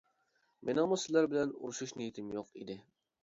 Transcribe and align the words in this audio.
مېنىڭمۇ 0.69 0.97
سىلەر 1.01 1.27
بىلەن 1.33 1.53
ئۇرۇشۇش 1.59 1.93
نىيىتىم 1.99 2.31
يوق 2.39 2.49
ئىدى. 2.61 2.79